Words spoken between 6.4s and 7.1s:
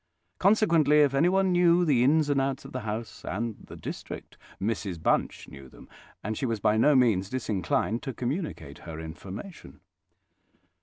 was by no